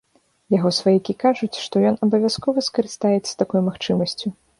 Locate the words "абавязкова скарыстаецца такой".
2.07-3.61